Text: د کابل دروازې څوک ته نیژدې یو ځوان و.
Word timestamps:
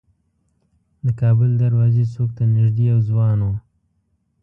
د 1.05 1.07
کابل 1.21 1.51
دروازې 1.63 2.03
څوک 2.13 2.29
ته 2.37 2.43
نیژدې 2.53 2.83
یو 2.91 2.99
ځوان 3.09 3.37
و. 3.47 3.51